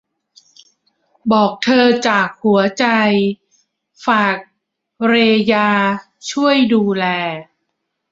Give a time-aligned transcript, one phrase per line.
[1.31, 2.85] บอกเธอจากหัวใจ
[4.07, 4.35] ฝาก
[5.07, 5.13] เร
[5.53, 5.69] ยา
[6.31, 7.05] ช่วยดูแล